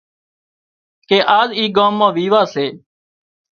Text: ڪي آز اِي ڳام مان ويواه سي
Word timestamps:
ڪي 1.07 1.17
آز 1.39 1.49
اِي 1.57 1.63
ڳام 1.77 1.93
مان 1.99 2.11
ويواه 2.15 2.47
سي 2.53 2.65